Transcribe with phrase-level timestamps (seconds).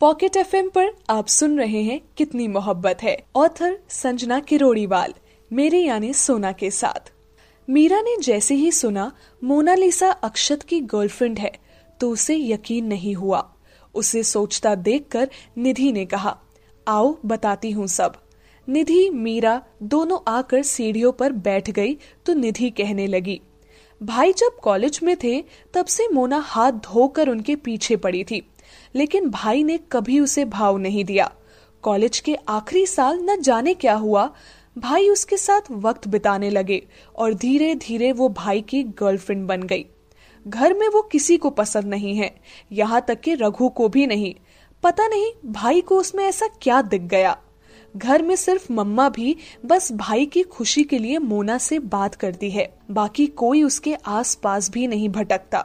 [0.00, 5.12] Pocket FM पर आप सुन रहे हैं कितनी मोहब्बत है। ऑथर संजना किरोड़ीवाल,
[5.50, 7.12] मेरे यानी सोना के साथ।
[7.68, 9.10] मीरा ने जैसे ही सुना,
[9.42, 11.52] मोनालिसा अक्षत की गर्लफ्रेंड है
[12.00, 13.42] तो उसे यकीन नहीं हुआ।
[13.94, 16.36] उसे सोचता देखकर निधि ने कहा,
[16.86, 18.20] आओ, बताती हूँ सब।
[18.68, 23.40] निधि, मीरा दोनों आकर सीढ़ियों पर बैठ गई तो निधि कहने लगी,
[24.00, 25.42] भाई जब कॉलेज में थे,
[25.74, 28.42] तब से मोना हाथ धोकर उनके पीछे पड़ी थी।
[28.94, 31.30] लेकिन भाई ने कभी उसे भाव नहीं दिया।
[31.84, 34.30] कॉलेज के आखिरी साल न जाने क्या हुआ,
[34.76, 36.82] भाई उसके साथ वक्त बिताने लगे
[37.16, 39.86] और धीरे धीरे वो भाई की गर्लफ्रेंड बन गई।
[40.46, 42.34] घर में वो किसी को पसंद नहीं है,
[42.72, 44.34] यहाँ तक कि रघु को भी नहीं।
[44.82, 47.36] पता नहीं भाई को उसमें ऐसा क्या दिख गया।
[47.96, 52.50] घर में सिर्फ़ मम्मा भी बस भाई की खुशी के लिए मोना से बात करती
[52.50, 55.64] है, बाकी कोई उसके आस पास भी नहीं भटकता।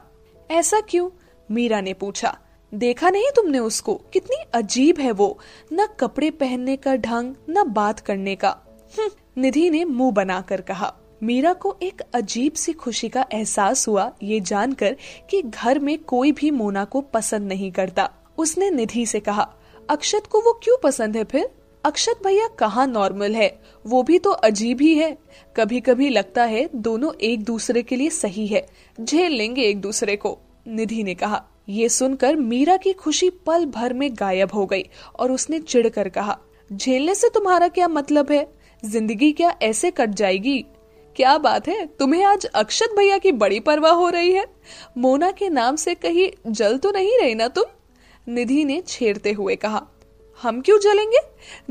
[0.52, 1.10] ऐसा क्यों?
[1.50, 2.38] मीरा ने पूछा।
[2.74, 3.96] देखा नहीं तुमने उसको?
[3.96, 5.40] कितनी अजीब है वो।
[5.74, 8.58] न कपड़े पहनने का ढंग न बात करने का।
[9.00, 14.12] हम्म, निधि ने मुँह बनाकर कहा। मीरा को एक अजीब सी खुशी का एहसास हुआ
[14.24, 14.98] ये जानकर
[15.30, 19.54] कि घर में कोई भी मोना को पसंद नहीं करता। उसने निधि से कहा
[19.90, 21.50] अक्षत को वो क्यों पसंद है फिर?
[21.86, 23.60] अक्षत भैया कहाँ नॉर्मल है?
[23.86, 25.18] वो भी तो अजीब ही है।
[25.58, 28.68] कभी कभी लगता है दोनों एक दूसरे के लिए सही है।
[29.02, 33.94] झेल लेंगे एक दूसरे को निधि ने कहा। ये सुनकर मीरा की खुशी पल भर
[33.94, 34.84] में गायब हो गई
[35.20, 36.38] और उसने चिढ़कर कहा,
[36.70, 38.48] झेलने से तुम्हारा क्या मतलब है?
[38.84, 40.60] ज़िंदगी क्या ऐसे कट जाएगी?
[41.16, 41.86] क्या बात है?
[42.00, 44.46] तुम्हें आज अक्षत भैया की बड़ी परवाह हो रही है।
[44.98, 47.66] मोना के नाम से कहीं जल तो नहीं रही ना तुम?
[48.28, 49.86] निधि ने छेड़ते हुए कहा,
[50.40, 51.20] हम क्यों जलेंगे?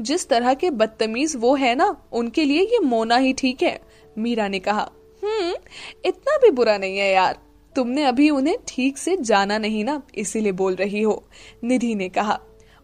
[0.00, 3.78] जिस तरह के बदतमीज वो है ना, उनके लिए ये मोना ही ठीक है,
[4.16, 4.90] मीरा ने कहा
[5.22, 5.54] हम्म
[6.04, 7.38] इतना भी बुरा नहीं है यार।
[7.76, 11.22] तुमने अभी उन्हें ठीक से जाना नहीं ना, इसीलिए बोल रही हो,
[11.64, 12.38] निधि ने कहा।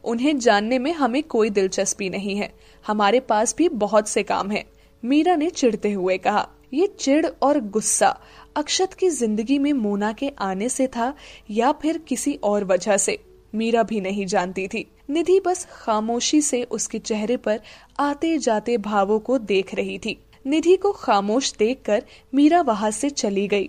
[0.04, 2.52] उन्हें जानने में हमें कोई दिलचस्पी नहीं है।
[2.84, 4.64] हमारे पास भी बहुत से काम है।
[5.02, 8.08] मीरा ने चिढ़ते हुए कहा, ये चिढ़ और गुस्सा
[8.56, 11.12] अक्षत की ज़िंदगी में मोना के आने से था
[11.50, 13.18] या फिर किसी और वजह से?
[13.54, 17.60] मीरा भी नहीं जानती थी। निधि बस खामोशी से उसके चेहरे पर
[17.98, 22.02] आते जाते भावों को देख रही थी। निधि को खामोश देखकर
[22.34, 23.68] मीरा वहाँ से चली गई।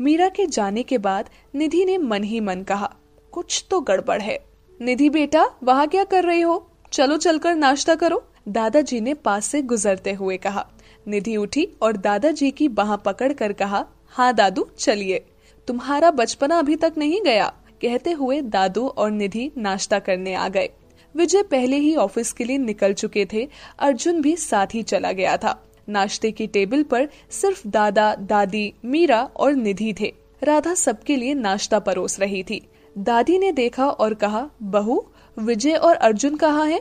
[0.00, 2.94] मीरा के जाने के बाद निधि ने मन ही मन कहा,
[3.32, 4.38] कुछ तो गड़बड़ है।
[4.80, 6.70] निधि बेटा, वहाँ क्या कर रही हो?
[6.92, 10.66] चलो चलकर नाश्ता करो। दादाजी ने पास से गुजरते हुए कहा।
[11.08, 15.24] निधि उठी और दादाजी की बाह पकड़ कर कहा हाँ दादू, चलिए।
[15.66, 20.68] तुम्हारा बचपना अभी तक नहीं गया। कहते हुए दादू और निधि नाश्ता करने आ गए।
[21.16, 25.36] विजय पहले ही ऑफ़िस के लिए निकल चुके थे। अर्जुन भी साथ ही चला गया
[25.36, 30.12] था। नाश्ते की टेबल पर सिर्फ़ दादा, दादी, मीरा और निधि थे।
[30.42, 32.60] राधा सबके लिए नाश्ता परोस रही थी।
[32.98, 35.04] दादी ने देखा और कहा, बहू,
[35.36, 36.80] विजय और अर्जुन कहाँ हैं?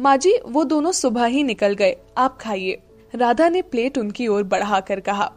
[0.00, 2.78] माँ जी वो दोनों सुबह ही निकल गए। आप खाइए।
[3.14, 5.32] राधा ने प्लेट उनकी ओर बढ़ाकर कहा,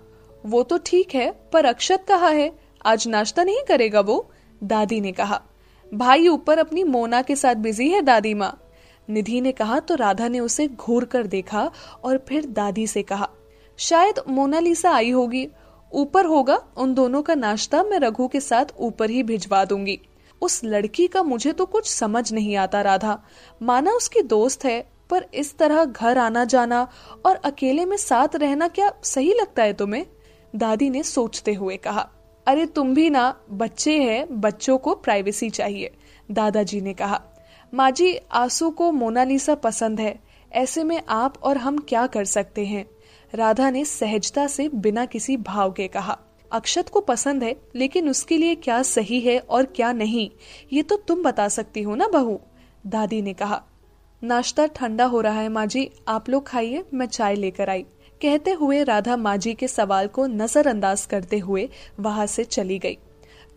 [0.45, 2.51] वो तो ठीक है, पर अक्षत कहा है?
[2.85, 4.31] आज नाश्ता नहीं करेगा वो?
[4.63, 5.41] दादी ने कहा,
[5.91, 8.57] भाई, ऊपर अपनी मोना के साथ बिज़ी है दादी माँ।
[9.07, 11.71] निधि ने कहा तो राधा ने उसे घूर कर देखा
[12.03, 13.29] और फिर दादी से कहा,
[13.79, 15.47] शायद मोनालिसा आई होगी।
[15.91, 19.99] ऊपर होगा, उन दोनों का नाश्ता मैं रघु के साथ ऊपर ही भिजवा दूँगी।
[20.41, 23.21] उस लड़की का मुझे तो कुछ समझ नहीं आता, राधा।
[23.61, 24.79] माना उसकी दोस्त है,
[25.09, 26.87] पर इस तरह घर आना जाना
[27.25, 30.05] और अकेले में साथ रहना क्या सही लगता है तुम्हें?
[30.55, 32.09] दादी ने सोचते हुए कहा,
[32.47, 35.91] अरे तुम भी ना, बच्चे हैं, बच्चों को प्राइवेसी चाहिए।
[36.31, 37.21] दादाजी ने कहा
[37.73, 40.19] माँ जी आँसू को मोनालिसा पसंद है।
[40.51, 42.85] ऐसे में आप और हम क्या कर सकते हैं?
[43.33, 46.17] राधा ने सहजता से बिना किसी भाव के कहा।
[46.51, 50.29] अक्षत को पसंद है, लेकिन उसके लिए क्या सही है और क्या नहीं,
[50.73, 52.39] ये तो तुम बता सकती हो ना बहू?
[52.87, 53.61] दादी ने कहा।
[54.21, 57.85] नाश्ता ठंडा हो रहा है माँ जी आप लोग खाइए, मैं चाय लेकर आई।
[58.21, 61.67] कहते हुए राधा माँ जी के सवाल को नजरअंदाज करते हुए
[61.99, 62.97] वहाँ से चली गई।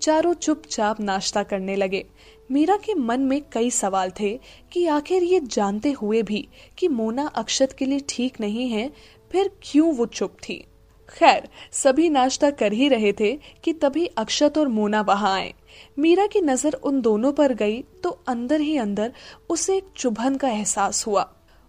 [0.03, 2.05] चारों चुपचाप नाश्ता करने लगे।
[2.51, 4.39] मीरा के मन में कई सवाल थे
[4.73, 6.47] कि आखिर ये जानते हुए भी
[6.79, 8.91] कि मोना अक्षत के लिए ठीक नहीं है,
[9.31, 10.65] फिर क्यों वो चुप थी?
[11.09, 13.33] खैर, सभी नाश्ता कर ही रहे थे
[13.65, 15.53] कि तभी अक्षत और मोना वहाँ आए।
[15.99, 19.13] मीरा की नज़र उन दोनों पर गई तो अंदर ही अंदर
[19.51, 21.29] उसे एक चुभन का एहसास हुआ।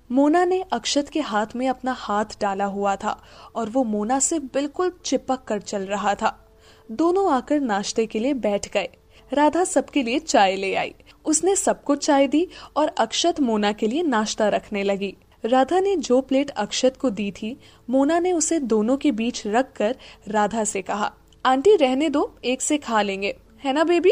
[0.09, 3.19] मोना ने अक्षत के हाथ में अपना हाथ डाला हुआ था
[3.55, 6.39] और वो मोना से बिल्कुल चिपक कर चल रहा था।
[6.91, 8.89] दोनों आकर नाश्ते के लिए बैठ गए।
[9.33, 10.93] राधा सबके लिए चाय ले आई।
[11.25, 15.15] उसने सबको चाय दी और अक्षत मोना के लिए नाश्ता रखने लगी।
[15.45, 17.59] राधा ने जो प्लेट अक्षत को दी थी,
[17.89, 19.95] मोना ने उसे दोनों के बीच रख कर
[20.27, 21.13] राधा से कहा,
[21.45, 24.11] आंटी, रहने दो, एक से खा लेंगे। है ना, बेबी?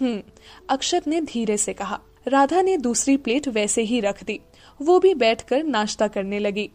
[0.00, 0.22] हम्म
[0.70, 4.40] अक्षत ने धीरे से कहा। राधा ने दूसरी प्लेट वैसे ही रख दी।
[4.82, 6.70] वो भी बैठकर नाश्ता करने लगी।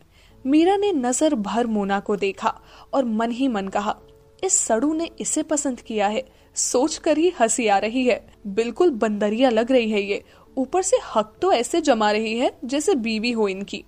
[0.46, 2.62] मीरा ने नज़र भर मोना को देखा
[2.94, 3.96] और मन ही मन कहा
[4.44, 6.24] इस सड़ू ने इसे पसंद किया है।
[6.56, 10.24] सोच कर ही हँसी आ रही है। बिल्कुल बंदरिया लग रही है ये।
[10.58, 13.84] ऊपर से हक तो ऐसे जमा रही है, जैसे बीवी हो इनकी।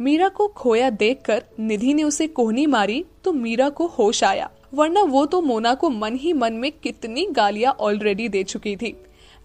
[0.00, 5.02] मीरा को खोया देखकर निधि ने उसे कोहनी मारी तो मीरा को होश आया। वरना
[5.02, 8.96] वो तो मोना को मन ही मन में कितनी गालियाँ ऑलरेडी दे चुकी थी।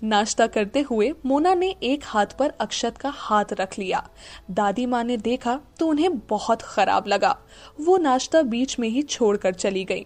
[0.04, 4.10] नाश्ता करते हुए मोना ने एक हाथ पर अक्षत का हाथ रख लिया।
[4.52, 7.38] दादी माँ ने देखा तो उन्हें बहुत खराब लगा।
[7.82, 10.06] वो नाश्ता बीच में ही छोड़कर चली गई।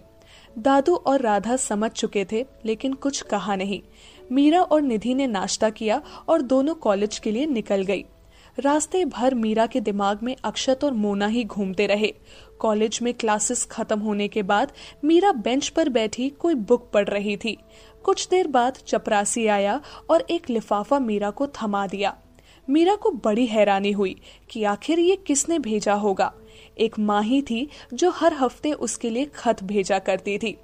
[0.58, 3.80] दादू और राधा समझ चुके थे, लेकिन कुछ कहा नहीं।
[4.32, 8.04] मीरा और निधि ने नाश्ता किया और दोनों कॉलेज के लिए निकल गई।
[8.58, 12.12] रास्ते भर मीरा के दिमाग में अक्षत और मोना ही घूमते रहे।
[12.58, 14.72] कॉलेज में क्लासेस खत्म होने के बाद
[15.04, 17.56] मीरा बेंच पर बैठी कोई बुक पढ़ रही थी।
[18.04, 19.80] कुछ देर बाद चपरासी आया
[20.10, 22.16] और एक लिफाफा मीरा को थमा दिया।
[22.68, 24.20] मीरा को बड़ी हैरानी हुई
[24.50, 26.32] कि आखिर ये किसने भेजा होगा।
[26.78, 30.56] एक माँ ही थी जो हर हफ़्ते उसके लिए खत भेजा करती थी।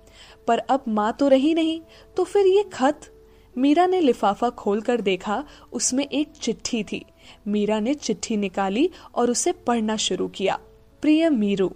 [0.47, 1.81] पर अब माँ तो रही नहीं
[2.17, 3.13] तो फिर ये खत?
[3.57, 7.05] मीरा ने लिफाफा खोलकर देखा, उसमें एक चिट्ठी थी।
[7.49, 10.59] मीरा ने चिट्ठी निकाली और उसे पढ़ना शुरू किया।
[11.03, 11.73] प्रिय मीरू,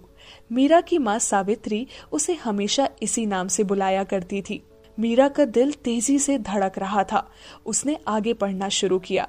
[0.51, 4.61] मीरा की माँ सावित्री उसे हमेशा इसी नाम से बुलाया करती थी।
[4.97, 7.27] मीरा का दिल तेज़ी से धड़क रहा था।
[7.65, 9.27] उसने आगे पढ़ना शुरू किया।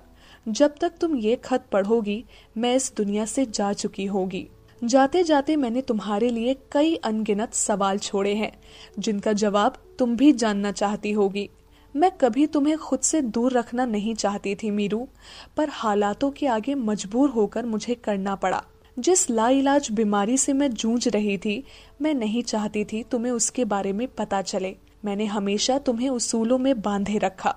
[0.49, 2.25] जब तक तुम ये खत पढ़ोगी,
[2.57, 4.49] मैं इस दुनिया से जा चुकी होगी।
[4.85, 8.53] जाते जाते मैंने तुम्हारे लिए कई अनगिनत सवाल छोड़े हैं,
[8.99, 11.51] जिनका जवाब तुम भी जानना चाहती होगी।
[11.97, 15.09] मैं कभी तुम्हें खुद से दूर रखना नहीं चाहती थी, मीरू,
[15.57, 18.63] पर हालातों के आगे मजबूर होकर मुझे करना पड़ा।
[18.99, 21.65] जिस लाइलाज बीमारी से मैं जूझ रही थी,
[22.03, 26.81] मैं नहीं चाहती थी तुम्हें उसके बारे में पता चले। मैंने हमेशा तुम्हें उसूलों में
[26.81, 27.55] बांधे रखा।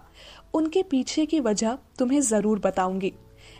[0.54, 3.14] उनके पीछे की वजह तुम्हें ज़रूर बताऊँगी।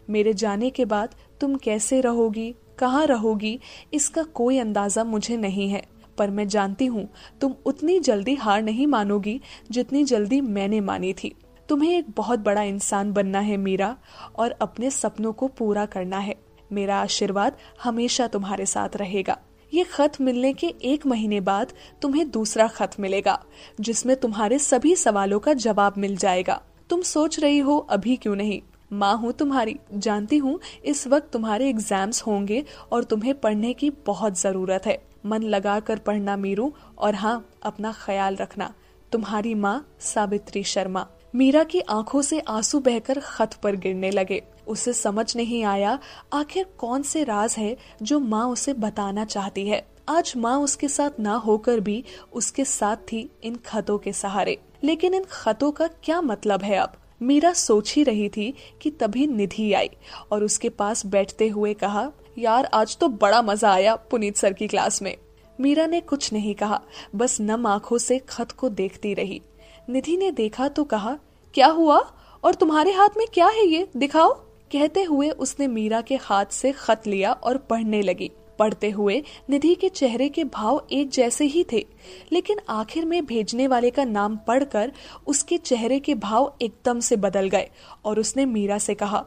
[0.10, 2.56] मेरे जाने के बाद तुम कैसे रहोगी?
[2.80, 3.60] कहाँ रहोगी,
[3.94, 5.84] इसका कोई अंदाज़ा मुझे नहीं है।
[6.18, 7.08] पर मैं जानती हूँ,
[7.42, 9.40] तुम उतनी जल्दी हार नहीं मानोगी
[9.72, 11.34] जितनी जल्दी मैंने मानी थी।
[11.70, 13.96] तुम्हें एक बहुत बड़ा इंसान बनना है मीरा,
[14.36, 16.36] और अपने सपनों को पूरा करना है।
[16.72, 19.38] मेरा आशीर्वाद हमेशा तुम्हारे साथ रहेगा।
[19.74, 23.40] ये खत मिलने के एक महीने बाद तुम्हें दूसरा खत मिलेगा,
[23.82, 28.62] जिसमें तुम्हारे सभी सवालों का जवाब मिल जाएगा। तुम सोच रही हो, अभी क्यों नहीं?
[28.96, 34.40] माँ हूँ तुम्हारी, जानती हूँ इस वक्त तुम्हारे एग्ज़ाम्स होंगे और तुम्हें पढ़ने की बहुत
[34.40, 38.74] ज़रूरत है। मन लगा कर पढ़ना मीरू और हाँ अपना ख्याल रखना।
[39.12, 41.06] तुम्हारी माँ सावित्री शर्मा।
[41.36, 45.98] मीरा की आँखों से आँसू बहकर खत पर गिरने लगे। उसे समझ नहीं आया
[46.34, 51.20] आखिर कौन से राज है जो माँ उसे बताना चाहती है। आज माँ उसके साथ
[51.20, 52.04] ना होकर भी
[52.34, 56.94] उसके साथ थी इन खतों के सहारे। लेकिन इन खतों का क्या मतलब है अब?
[57.22, 59.90] मीरा सोच ही रही थी कि तभी निधि आई
[60.32, 64.68] और उसके पास बैठते हुए कहा, यार, आज तो बड़ा मज़ा आया पुनीत सर की
[64.68, 65.18] क्लास में।
[65.62, 66.82] मीरा ने कुछ नहीं कहा,
[67.16, 69.42] बस नम आँखों से खत को देखती रही।
[69.90, 71.18] निधि ने देखा तो कहा,
[71.54, 72.12] क्या हुआ?
[72.44, 73.88] और तुम्हारे हाथ में क्या है ये?
[73.98, 74.34] दिखाओ।
[74.72, 79.74] कहते हुए उसने मीरा के हाथ से खत लिया और पढ़ने लगी। पढ़ते हुए निधि
[79.76, 81.86] के चेहरे के भाव एक जैसे ही थे।
[82.32, 84.92] लेकिन आखिर में भेजने वाले का नाम पढ़कर
[85.28, 87.70] उसके चेहरे के भाव एकदम से बदल गए
[88.06, 89.26] और उसने मीरा से कहा,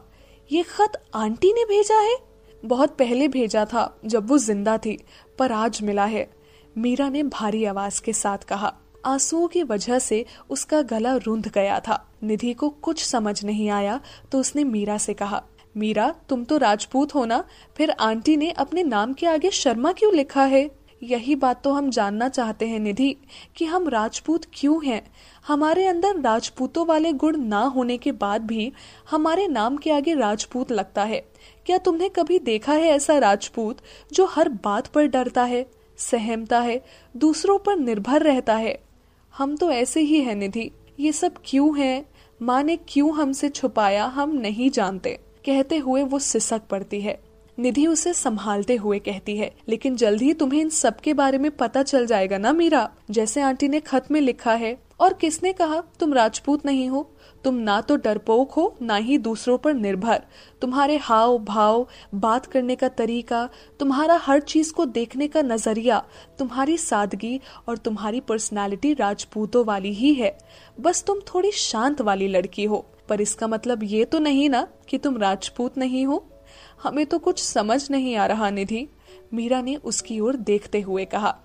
[0.49, 2.17] ये खत आंटी ने भेजा है?
[2.63, 4.97] बहुत पहले भेजा था, जब वो ज़िंदा थी,
[5.39, 6.27] पर आज मिला है,
[6.75, 8.73] मीरा ने भारी आवाज़ के साथ कहा।
[9.05, 13.99] आंसुओं की वजह से उसका गला रूंध गया था। निधि को कुछ समझ नहीं आया
[14.31, 15.43] तो उसने मीरा से कहा
[15.79, 17.43] मीरा, तुम तो राजपूत हो ना?
[17.77, 20.69] फिर आंटी ने अपने नाम के आगे शर्मा क्यों लिखा है?
[21.03, 23.15] यही बात तो हम जानना चाहते हैं निधि,
[23.55, 25.01] कि हम राजपूत क्यों हैं?
[25.47, 28.71] हमारे अंदर राजपूतों वाले गुण ना होने के बाद भी
[29.11, 31.19] हमारे नाम के आगे राजपूत लगता है।
[31.65, 33.77] क्या तुमने कभी देखा है ऐसा राजपूत,
[34.13, 35.65] जो हर बात पर डरता है,
[35.97, 36.81] सहमता है,
[37.17, 38.77] दूसरों पर निर्भर रहता है?
[39.37, 42.05] हम तो ऐसे ही है निधि। ये सब क्यों है?
[42.41, 47.19] माँ ने क्यों हमसे छुपाया, हम नहीं जानते। कहते हुए वो सिसक पड़ती है।
[47.59, 51.51] निधि उसे संभालते हुए कहती है, लेकिन जल्द ही तुम्हें इन सब के बारे में
[51.51, 52.89] पता चल जाएगा ना मीरा?
[53.11, 57.55] जैसे आंटी ने खत में लिखा है। और किसने कहा, तुम राजपूत नहीं हो, तुम
[57.55, 60.23] ना तो डरपोक हो, ना ही दूसरों पर निर्भर।
[60.61, 66.05] तुम्हारे हाव भाव, बात करने का तरीका, तुम्हारा हर चीज़ को देखने का नज़रिया,
[66.39, 70.37] तुम्हारी सादगी और तुम्हारी पर्सनालिटी राजपूतों वाली ही है।
[70.79, 74.97] बस तुम थोड़ी शांत वाली लड़की हो। पर इसका मतलब ये तो नहीं ना कि
[74.97, 76.29] तुम राजपूत नहीं हो।
[76.83, 78.87] हमें तो कुछ समझ नहीं आ रहा, निधि।
[79.33, 81.39] मीरा ने उसकी ओर देखते हुए कहा।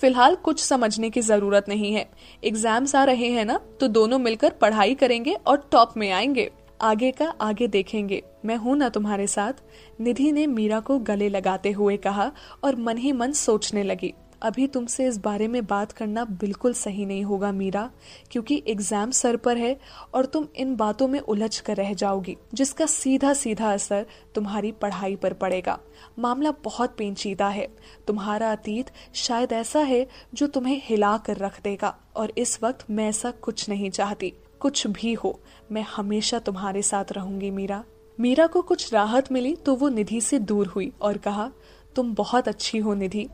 [0.00, 2.08] फ़िलहाल कुछ समझने की ज़रूरत नहीं है।
[2.44, 6.50] एग्ज़ाम्स आ रहे हैं ना तो दोनों मिलकर पढ़ाई करेंगे और टॉप में आएँगे।
[6.80, 9.62] आगे का आगे देखेंगे। मैं हूँ ना तुम्हारे साथ।
[10.00, 12.30] निधि ने मीरा को गले लगाते हुए कहा
[12.64, 14.12] और मन ही मन सोचने लगी।
[14.42, 17.88] अभी तुमसे इस बारे में बात करना बिल्कुल सही नहीं होगा मीरा,
[18.30, 19.76] क्योंकि एग्ज़ाम सर पर है
[20.14, 25.16] और तुम इन बातों में उलझ कर रह जाओगी, जिसका सीधा सीधा असर तुम्हारी पढ़ाई
[25.16, 25.78] पर पड़ेगा।
[26.18, 27.66] मामला बहुत पेंचीदा है।
[28.06, 33.08] तुम्हारा अतीत शायद ऐसा है जो तुम्हें हिला कर रख देगा, और इस वक्त मैं
[33.08, 35.38] ऐसा कुछ नहीं चाहती। कुछ भी हो,
[35.72, 37.82] मैं हमेशा तुम्हारे साथ रहूँगी मीरा।
[38.18, 41.50] मीरा को कुछ राहत मिली तो वो निधि से दूर हुई और कहा,
[41.96, 43.26] तुम बहुत अच्छी हो निधि।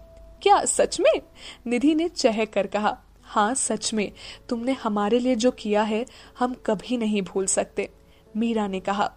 [0.42, 1.22] क्या सच में?
[1.66, 4.12] निधि ने चह कर कहा हाँ सच में।
[4.48, 6.06] तुमने हमारे लिए जो किया है,
[6.38, 7.90] हम कभी नहीं भूल सकते।
[8.36, 9.12] मीरा ने कहा,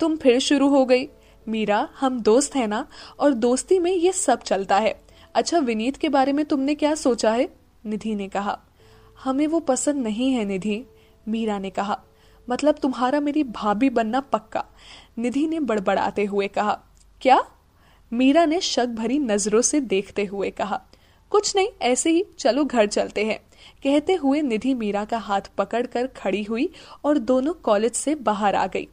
[0.00, 1.08] तुम फिर शुरू हो गई।
[1.48, 2.86] मीरा, हम दोस्त हैं ना,
[3.18, 5.00] और दोस्ती में ये सब चलता है।
[5.34, 7.48] अच्छा विनीत के बारे में तुमने क्या सोचा है?
[7.86, 8.58] निधि ने कहा,
[9.24, 10.84] हमें वो पसंद नहीं है निधि।
[11.28, 12.02] मीरा ने कहा
[12.50, 14.64] मतलब तुम्हारा मेरी भाभी बनना पक्का।
[15.18, 16.80] निधि ने बड़बड़ाते हुए कहा,
[17.20, 17.44] क्या?
[18.12, 20.80] मीरा ने शक भरी नज़रों से देखते हुए कहा,
[21.30, 23.38] कुछ नहीं, ऐसे ही चलो घर चलते हैं।
[23.82, 26.68] कहते हुए निधि मीरा का हाथ पकड़कर खड़ी हुई
[27.04, 28.88] और दोनों कॉलेज से बाहर आ गई।